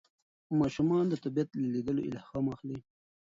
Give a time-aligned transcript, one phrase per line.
[0.59, 2.77] ماشومان د طبیعت له لیدلو الهام اخلي